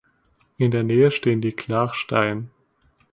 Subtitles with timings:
[0.57, 2.49] In der Nähe stehen die Clach Stein.